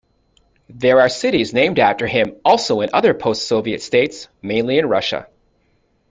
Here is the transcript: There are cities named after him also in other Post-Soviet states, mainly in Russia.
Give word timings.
There 0.71 0.99
are 0.99 1.09
cities 1.09 1.53
named 1.53 1.77
after 1.77 2.07
him 2.07 2.35
also 2.43 2.81
in 2.81 2.89
other 2.91 3.13
Post-Soviet 3.13 3.83
states, 3.83 4.29
mainly 4.41 4.79
in 4.79 4.89
Russia. 4.89 5.27